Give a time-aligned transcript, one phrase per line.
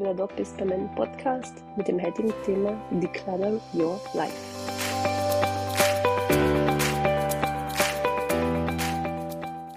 [0.00, 4.36] wieder da bist bei meinem Podcast mit dem heutigen Thema Declutter Your Life.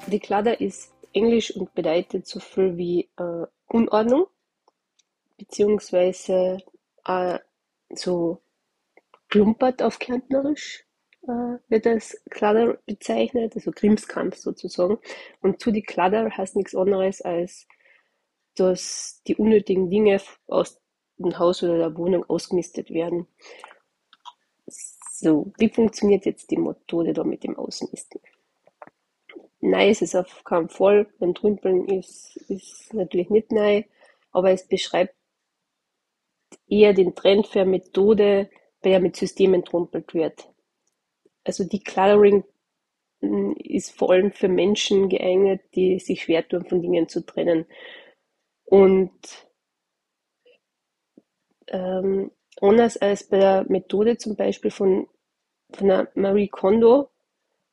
[0.07, 4.28] Declutter ist Englisch und bedeutet so viel wie äh, Unordnung,
[5.38, 6.60] beziehungsweise
[7.06, 7.39] äh,
[7.89, 8.42] so
[9.29, 10.86] klumpert auf Kärntnerisch
[11.24, 15.00] äh, wird das Clutter bezeichnet, also Krimskrams sozusagen.
[15.42, 17.68] Und zu die Clutter heißt nichts anderes als
[18.55, 20.82] dass die unnötigen Dinge aus
[21.18, 23.28] dem Haus oder der Wohnung ausgemistet werden.
[24.68, 28.19] So, wie funktioniert jetzt die Methode da mit dem Ausmisten?
[29.59, 31.07] Nein, es ist auf keinen Fall.
[31.19, 33.83] Ein Trümpeln ist, ist natürlich nicht neu,
[34.31, 35.14] aber es beschreibt
[36.67, 38.50] eher den Trend für eine Methode,
[38.81, 40.50] bei der mit Systemen trumpelt wird.
[41.44, 42.44] Also Decluttering
[43.20, 47.66] hm, ist vor allem für Menschen geeignet, die sich schwer tun, von Dingen zu trennen.
[48.72, 49.11] Und
[51.67, 55.09] ähm, anders als bei der Methode zum Beispiel von,
[55.73, 57.09] von der Marie Kondo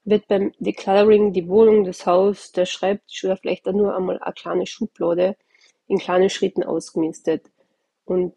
[0.03, 4.33] wird beim Decluttering die Wohnung, das Haus, der Schreibtisch oder vielleicht auch nur einmal eine
[4.33, 5.37] kleine Schublade
[5.87, 7.49] in kleinen Schritten ausgemistet.
[8.05, 8.35] Und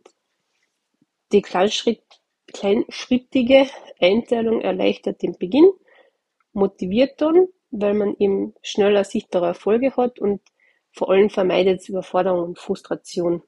[1.32, 2.04] die Kleinschritt,
[2.46, 5.72] kleinschrittige Einteilung erleichtert den Beginn,
[6.54, 10.42] motiviert dann, weil man eben schneller sichtbare Erfolge hat und
[10.92, 13.44] vor allem vermeidet es Überforderung und Frustration.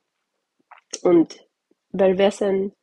[1.02, 1.48] Und
[1.90, 2.74] weil wer sein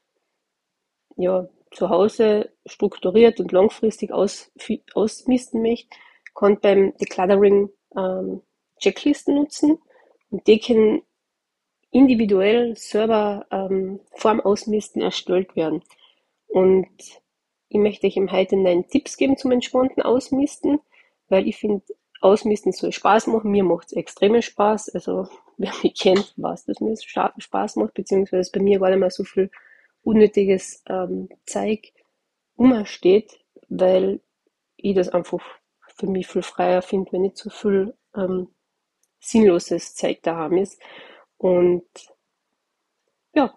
[1.17, 4.51] ja, Zuhause strukturiert und langfristig aus,
[4.95, 5.97] ausmisten möchte,
[6.35, 8.43] kann beim Decluttering ähm,
[8.79, 9.79] Checklisten nutzen
[10.31, 11.03] und die können
[11.91, 15.83] individuell selber ähm, vorm Ausmisten erstellt werden.
[16.49, 16.89] Und
[17.69, 20.81] ich möchte euch heute neun Tipps geben zum entspannten Ausmisten,
[21.29, 21.85] weil ich finde,
[22.21, 23.51] Ausmisten soll Spaß machen.
[23.51, 24.91] Mir macht es extremen Spaß.
[24.91, 29.11] Also wer mich kennt, weiß, dass mir Spaß macht, beziehungsweise bei mir gar nicht mehr
[29.11, 29.51] so viel
[30.03, 31.93] unnötiges ähm, Zeug
[32.57, 34.21] umsteht, weil
[34.77, 35.41] ich das einfach
[35.97, 38.49] für mich viel freier finde, wenn nicht so viel ähm,
[39.19, 40.81] sinnloses Zeug daheim ist.
[41.37, 41.85] Und
[43.35, 43.55] ja,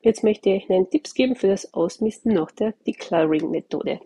[0.00, 4.00] jetzt möchte ich euch einen Tipps geben für das Ausmisten nach der Declaring-Methode.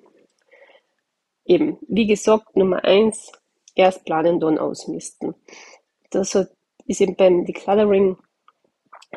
[1.44, 3.32] Eben, wie gesagt, Nummer eins
[3.78, 5.34] erst planen, dann ausmisten.
[6.10, 6.34] Das
[6.86, 8.18] ist eben beim Decluttering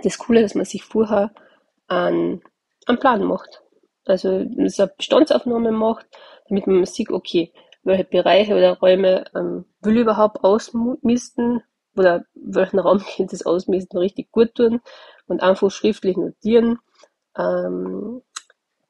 [0.04, 1.34] das Coole, dass man sich vorher
[1.88, 2.42] einen,
[2.86, 3.62] einen Plan macht.
[4.06, 6.06] Also, eine Bestandsaufnahme macht,
[6.48, 11.64] damit man sieht, okay, welche Bereiche oder Räume ähm, will ich überhaupt ausmisten
[11.96, 14.82] oder welchen Raum könnte das Ausmisten richtig gut tun
[15.28, 16.80] und einfach schriftlich notieren,
[17.38, 18.22] ähm,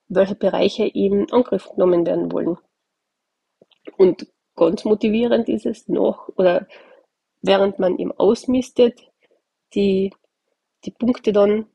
[0.08, 2.58] welche Bereiche eben Angriff genommen werden wollen.
[3.98, 6.68] Und ganz motivierend ist es noch, oder
[7.42, 9.02] während man eben ausmistet,
[9.74, 10.14] die,
[10.86, 11.68] die Punkte dann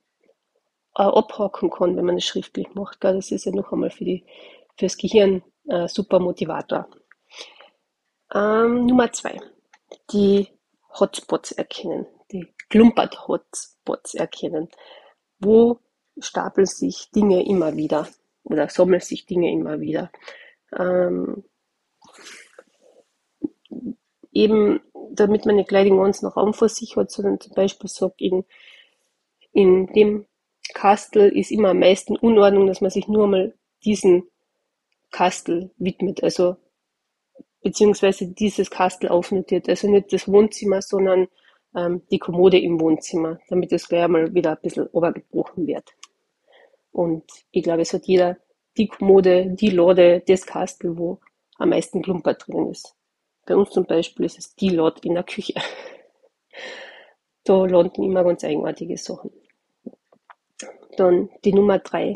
[0.96, 3.00] äh, abhaken kann, wenn man es schriftlich macht.
[3.00, 3.16] Gell?
[3.16, 4.24] Das ist ja noch einmal für die,
[4.78, 6.88] fürs Gehirn äh, super Motivator.
[8.34, 9.40] Ähm, Nummer zwei,
[10.12, 10.48] die
[10.98, 14.68] Hotspots erkennen, die Klumpert-Hotspots erkennen.
[15.38, 15.80] Wo
[16.18, 18.08] stapeln sich Dinge immer wieder
[18.44, 20.10] oder sammeln sich Dinge immer wieder?
[20.76, 21.44] Ähm,
[24.36, 24.80] eben,
[25.10, 28.44] damit man nicht gleich den ganzen Raum vor sich hat, sondern zum Beispiel sagt, in,
[29.52, 30.26] in dem
[30.74, 33.54] Kastel ist immer am meisten Unordnung, dass man sich nur mal
[33.84, 34.24] diesen
[35.10, 36.56] Kastel widmet, also
[37.62, 41.28] beziehungsweise dieses Kastel aufnotiert, also nicht das Wohnzimmer, sondern
[41.74, 45.94] ähm, die Kommode im Wohnzimmer, damit das gleich mal wieder ein bisschen obergebrochen wird.
[46.92, 48.36] Und ich glaube, es hat jeder
[48.76, 51.20] die Kommode, die Lade, das Kastel, wo
[51.58, 52.94] am meisten Klumper drin ist.
[53.46, 55.54] Bei uns zum Beispiel ist es die Lot in der Küche.
[57.44, 59.30] Da landen immer ganz eigenartige Sachen.
[60.96, 62.14] Dann die Nummer drei.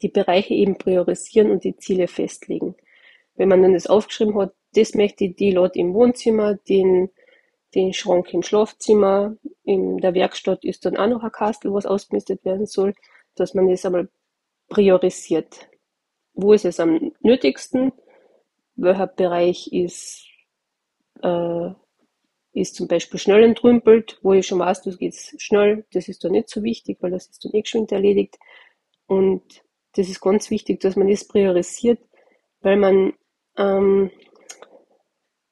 [0.00, 2.74] Die Bereiche eben priorisieren und die Ziele festlegen.
[3.36, 7.10] Wenn man dann das aufgeschrieben hat, das möchte ich die Lot im Wohnzimmer, den,
[7.74, 12.44] den Schrank im Schlafzimmer, in der Werkstatt ist dann auch noch ein Kastel, was ausgemistet
[12.44, 12.94] werden soll,
[13.34, 14.08] dass man das einmal
[14.68, 15.68] priorisiert.
[16.32, 17.92] Wo ist es am nötigsten?
[18.76, 20.26] Welcher Bereich ist
[21.24, 21.74] äh,
[22.52, 26.28] ist zum Beispiel schnell entrümpelt, wo ich schon weiß, das geht schnell, das ist da
[26.28, 28.38] nicht so wichtig, weil das ist dann eh geschwind erledigt.
[29.06, 29.42] Und
[29.96, 32.00] das ist ganz wichtig, dass man das priorisiert,
[32.60, 33.14] weil man,
[33.58, 34.10] ähm,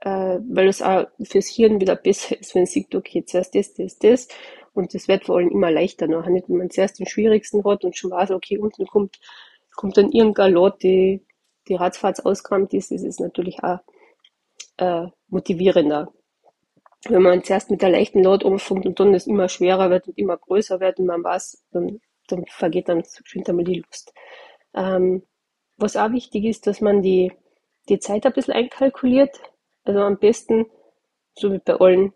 [0.00, 3.74] äh, weil es auch fürs Hirn wieder besser ist, wenn man sieht, okay, zuerst das,
[3.74, 4.28] das, das.
[4.72, 6.48] Und das wird vor allem immer leichter nachher, nicht?
[6.48, 9.18] Wenn man zuerst den schwierigsten hat und schon weiß, okay, unten kommt,
[9.74, 11.26] kommt dann irgendein Lot, die,
[11.68, 13.80] die ratzfatz ausgeräumt ist, das ist natürlich auch
[14.82, 16.12] äh, motivierender.
[17.08, 20.18] wenn man zuerst mit der leichten Lade anfängt und dann das immer schwerer wird und
[20.18, 24.14] immer größer wird und man weiß, dann, dann vergeht dann schon einmal die Lust.
[24.74, 25.22] Ähm,
[25.78, 27.32] was auch wichtig ist, dass man die,
[27.88, 29.40] die Zeit ein bisschen einkalkuliert.
[29.84, 30.66] Also am besten,
[31.36, 32.12] so wie bei allen,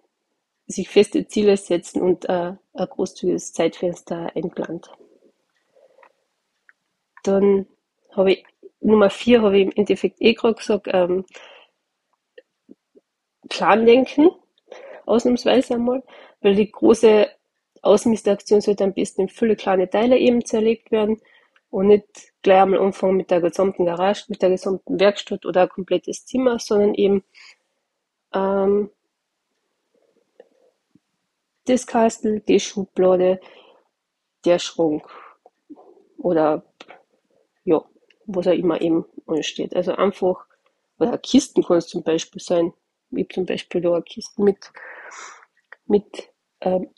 [0.68, 4.90] sich feste Ziele setzen und äh, ein großzügiges Zeitfenster einplant.
[7.24, 7.66] Dann
[8.12, 8.44] habe ich
[8.80, 11.24] Nummer vier habe ich im Endeffekt eh gerade gesagt, ähm,
[13.48, 14.30] Plandenken,
[15.06, 16.02] ausnahmsweise einmal,
[16.40, 17.28] weil die große
[17.82, 21.20] Außenmistaktion sollte am besten in viele kleine Teile eben zerlegt werden
[21.70, 25.68] und nicht gleich einmal anfangen mit der gesamten Garage, mit der gesamten Werkstatt oder ein
[25.68, 27.22] komplettes Zimmer, sondern eben
[28.32, 28.90] ähm,
[31.66, 33.40] das Kastel, die Schublade,
[34.44, 35.08] der Schrank
[36.18, 36.64] oder
[37.64, 37.84] ja,
[38.26, 39.74] was auch immer eben ansteht.
[39.74, 40.46] Also einfach,
[40.98, 42.72] oder Kisten kann es zum Beispiel sein.
[43.12, 44.72] Habe zum Beispiel da eine Kiste mit,
[45.86, 46.30] mit
[46.60, 46.90] ähm,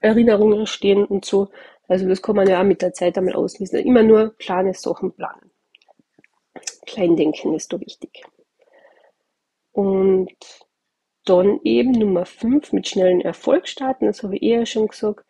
[0.00, 1.48] Erinnerungen stehen und so.
[1.88, 3.78] Also das kann man ja auch mit der Zeit einmal ausmissen.
[3.78, 5.50] Immer nur kleine Sachen planen.
[6.86, 8.24] Kleindenken ist da wichtig.
[9.72, 10.32] Und
[11.24, 15.26] dann eben Nummer 5 mit schnellen Erfolg starten, das habe ich eher schon gesagt.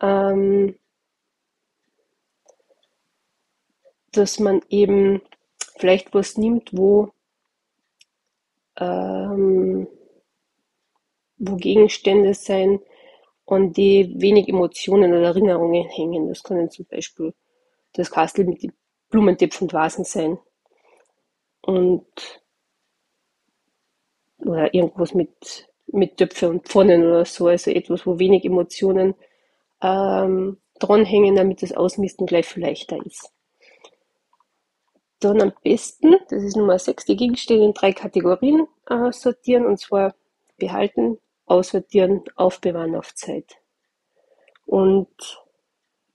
[0.00, 0.78] Ähm,
[4.12, 5.22] dass man eben
[5.76, 7.10] vielleicht was nimmt, wo,
[8.78, 9.86] ähm,
[11.38, 12.80] wo Gegenstände sein,
[13.46, 16.28] an die wenig Emotionen oder Erinnerungen hängen.
[16.28, 17.34] Das können zum Beispiel
[17.92, 18.66] das Kastel mit
[19.10, 20.38] Blumentöpfen und Vasen sein.
[21.60, 22.06] Und
[24.38, 29.14] oder irgendwas mit, mit Töpfe und Pfannen oder so, also etwas, wo wenig Emotionen
[29.82, 33.33] ähm, dranhängen, damit das Ausmisten gleich viel leichter ist.
[35.24, 39.80] Dann am besten, das ist Nummer 6, die Gegenstände in drei Kategorien äh, sortieren, und
[39.80, 40.14] zwar
[40.58, 43.56] behalten, aussortieren, aufbewahren auf Zeit.
[44.66, 45.08] Und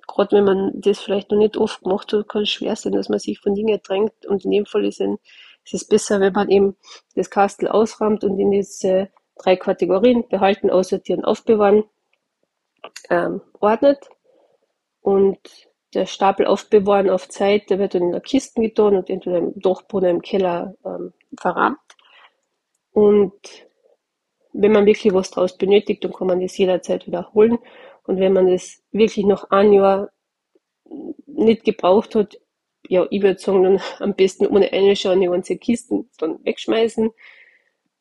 [0.08, 3.10] gerade wenn man das vielleicht noch nicht oft gemacht hat, kann es schwer sein, dass
[3.10, 4.28] man sich von Dingen drängt.
[4.28, 5.18] Und in dem Fall ist, ein,
[5.66, 6.78] ist es besser, wenn man eben
[7.16, 9.10] das Kastel ausrahmt und in diese
[9.40, 11.84] drei Kategorien behalten, aussortieren, aufbewahren
[13.10, 14.08] ähm, ordnet.
[15.02, 15.40] Und
[15.94, 19.60] der Stapel aufbewahren auf Zeit, der wird dann in der Kisten getan und entweder im
[19.60, 21.80] Dachboden oder im Keller ähm, verrammt.
[22.92, 23.34] Und
[24.54, 27.60] wenn man wirklich was draus benötigt, dann kann man das jederzeit wiederholen.
[28.04, 30.10] Und wenn man das wirklich noch ein Jahr
[31.28, 32.40] nicht gebraucht hat,
[32.88, 37.12] ja, ich würde sagen, dann am besten ohne reinschauen, die ganze Kisten dann wegschmeißen.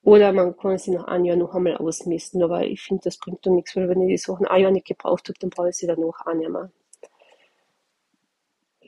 [0.03, 2.43] Oder man kann sie nach einem Jahr noch einmal ausmessen.
[2.43, 4.87] Aber ich finde, das bringt dann nichts, weil wenn ich die Sachen ein Jahr nicht
[4.87, 6.71] gebraucht habe, dann brauche ich sie dann noch auch nicht mehr.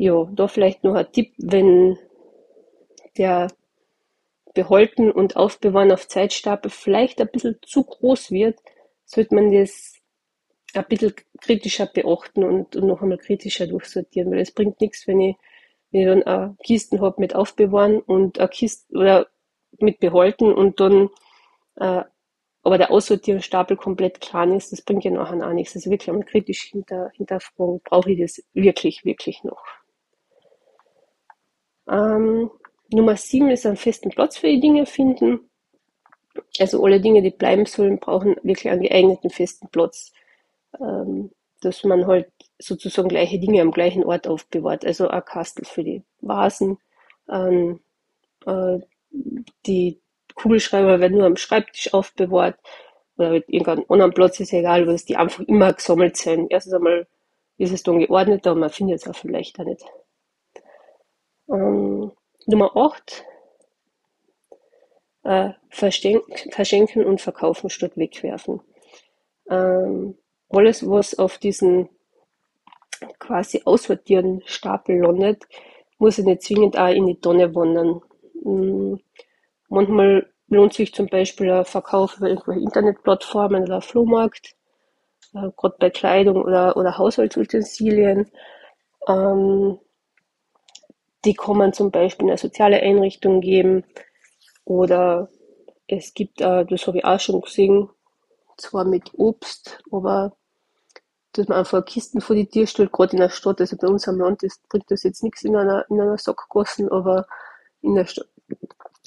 [0.05, 1.99] Ja, da vielleicht noch ein Tipp, wenn
[3.19, 3.49] der
[4.55, 8.59] Behalten und Aufbewahren auf Zeitstapel vielleicht ein bisschen zu groß wird,
[9.05, 10.01] sollte man das
[10.75, 15.21] ein bisschen kritischer beachten und, und noch einmal kritischer durchsortieren, weil es bringt nichts, wenn
[15.21, 15.37] ich,
[15.91, 19.29] wenn ich dann eine Kisten habe mit Aufbewahren und eine Kiste oder
[19.81, 21.11] mit Behalten und dann
[21.77, 22.05] äh,
[22.63, 25.77] aber der Aussortierungsstapel komplett klein ist, das bringt ja nachher auch nichts.
[25.77, 29.63] Also wirklich einmal kritisch hinter, hinterfragen, brauche ich das wirklich, wirklich noch.
[31.91, 32.51] Ähm,
[32.93, 35.51] Nummer sieben ist einen festen Platz für die Dinge finden.
[36.59, 40.13] Also alle Dinge, die bleiben sollen, brauchen wirklich einen geeigneten festen Platz.
[40.81, 41.31] Ähm,
[41.61, 44.85] dass man halt sozusagen gleiche Dinge am gleichen Ort aufbewahrt.
[44.85, 46.79] Also ein Kastel für die Vasen,
[47.29, 47.81] ähm,
[48.47, 48.79] äh,
[49.67, 50.01] die
[50.35, 52.59] Kugelschreiber werden nur am Schreibtisch aufbewahrt
[53.17, 56.51] oder mit irgendeinem anderen Platz ist egal, weil die einfach immer gesammelt sind.
[56.51, 57.07] Erstens einmal
[57.59, 59.85] ist es dann geordnet, aber man findet es auch vielleicht auch nicht.
[61.51, 62.13] Ähm,
[62.47, 63.25] Nummer 8.
[65.23, 68.61] Äh, verschenken und verkaufen statt wegwerfen.
[69.51, 70.17] Ähm,
[70.49, 71.89] alles, was auf diesen
[73.19, 75.47] quasi aussortieren Stapel landet,
[75.99, 78.01] muss ja nicht zwingend auch in die Tonne wandern.
[78.43, 79.01] Mhm.
[79.69, 84.57] Manchmal lohnt sich zum Beispiel ein Verkauf über irgendwelche Internetplattformen oder Flohmarkt,
[85.35, 88.31] äh, gerade bei Kleidung oder, oder Haushaltsutensilien.
[89.09, 89.79] Ähm,
[91.25, 93.85] die kann man zum Beispiel in eine soziale Einrichtung geben
[94.65, 95.29] oder
[95.87, 97.89] es gibt, äh, das habe ich auch schon gesehen,
[98.57, 100.37] zwar mit Obst, aber
[101.33, 104.09] dass man einfach Kisten vor die Tür stellt, gerade in der Stadt, also bei uns
[104.09, 107.27] am Land ist, bringt das jetzt nichts in einer, in einer Sackgassen, aber
[107.83, 108.29] in der Stadt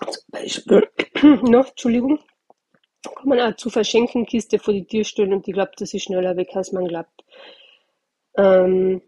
[0.09, 0.89] zum Beispiel,
[1.43, 2.19] no, Entschuldigung,
[3.03, 6.03] kann man auch zu verschenken Kiste vor die Tür stellen und ich glaube, das ist
[6.03, 7.23] schneller weg, als man glaubt.
[8.35, 9.01] Ähm,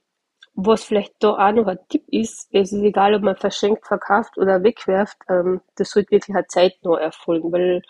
[0.56, 4.38] was vielleicht da auch noch ein Tipp ist, es ist egal, ob man verschenkt, verkauft
[4.38, 7.82] oder wegwerft, ähm, das sollte wirklich eine Zeit noch erfolgen, weil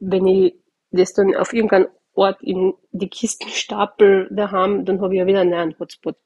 [0.00, 0.54] wenn ich
[0.90, 5.50] das dann auf irgendeinem Ort in die Kistenstapel daheim, dann habe ich ja wieder einen
[5.50, 6.16] neuen Hotspot.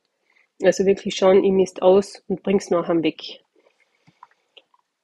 [0.62, 3.20] Also wirklich schauen, ich misst aus und bring's nachher weg.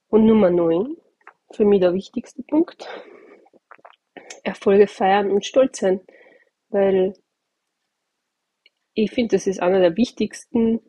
[0.08, 0.96] Und Nummer 9,
[1.52, 2.88] für mich der wichtigste Punkt,
[4.42, 6.00] Erfolge feiern und stolz sein,
[6.70, 7.12] weil
[8.94, 10.80] ich finde, das ist einer der wichtigsten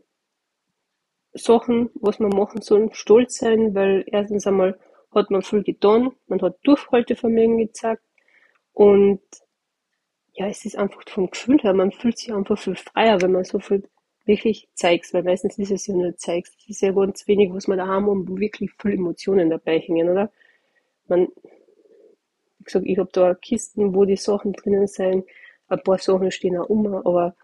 [1.33, 4.79] Sachen, was man machen soll, stolz sein, weil erstens einmal
[5.13, 8.03] hat man viel getan, man hat Durchhaltevermögen gezeigt
[8.73, 9.21] und
[10.33, 13.43] ja, es ist einfach vom Gefühl her, man fühlt sich einfach viel freier, wenn man
[13.43, 13.83] so viel
[14.25, 16.55] wirklich zeigst, weil meistens ist es ja nur zeigst.
[16.59, 19.79] Es ist ja ganz wenig, was man da haben und wo wirklich viele Emotionen dabei
[19.79, 20.31] hängen, oder?
[21.07, 21.27] Man,
[22.59, 25.25] wie gesagt, ich habe da Kisten, wo die Sachen drinnen sind,
[25.67, 27.35] ein paar Sachen stehen auch um, aber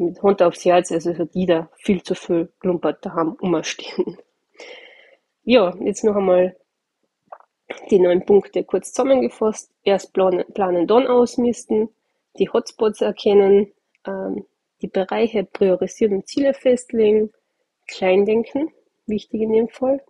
[0.00, 4.18] mit Hand aufs Herz, also hat jeder viel zu viel Klumpert daheim umstehen.
[5.44, 6.56] Ja, jetzt noch einmal
[7.90, 9.72] die neun Punkte kurz zusammengefasst.
[9.84, 11.88] Erst planen, planen dann ausmisten,
[12.38, 13.72] die Hotspots erkennen,
[14.06, 14.46] ähm,
[14.82, 17.32] die Bereiche priorisieren und Ziele festlegen,
[17.86, 18.70] Kleindenken,
[19.06, 20.02] wichtig in dem Fall,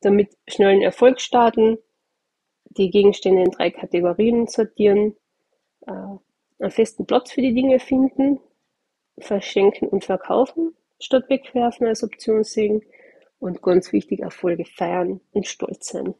[0.00, 1.78] damit schnellen Erfolg starten,
[2.64, 5.16] die Gegenstände in drei Kategorien sortieren,
[5.86, 8.40] äh, einen festen Platz für die Dinge finden,
[9.18, 12.82] verschenken und verkaufen, statt wegwerfen als Option sehen
[13.40, 16.14] und ganz wichtig, Erfolge feiern und stolz sein.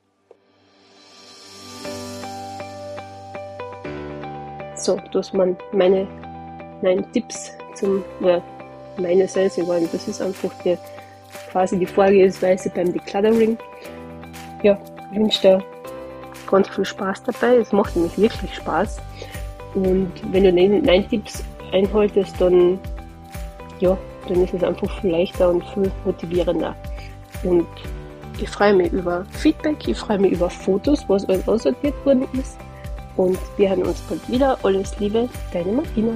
[4.76, 6.06] So, das waren meine
[6.82, 8.42] neun Tipps zum, oder
[8.98, 9.88] meine Sense waren.
[9.90, 10.76] Das ist einfach die,
[11.50, 13.56] quasi die Vorgehensweise beim Decluttering.
[14.62, 14.78] Ja,
[15.12, 15.64] ich wünsche dir
[16.50, 17.56] ganz viel Spaß dabei.
[17.56, 18.98] Es macht nämlich wirklich Spaß.
[19.74, 21.42] Und wenn du neun Tipps
[21.74, 22.78] einhaltest, dann,
[23.80, 23.96] ja,
[24.28, 26.74] dann ist es einfach viel leichter und viel motivierender.
[27.42, 27.66] Und
[28.40, 32.58] ich freue mich über Feedback, ich freue mich über Fotos, was alles aussortiert worden ist.
[33.16, 34.58] Und wir hören uns bald wieder.
[34.62, 36.12] Alles Liebe, deine Martina.